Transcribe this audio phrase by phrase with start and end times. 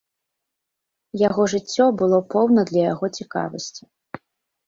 [1.27, 3.83] Яго жыццё было поўна для яго цікавасці.